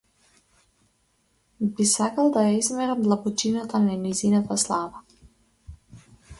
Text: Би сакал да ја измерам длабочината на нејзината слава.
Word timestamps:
Би 1.75 1.85
сакал 1.91 2.31
да 2.39 2.47
ја 2.47 2.57
измерам 2.63 3.05
длабочината 3.09 3.85
на 3.87 4.01
нејзината 4.03 4.61
слава. 4.67 5.07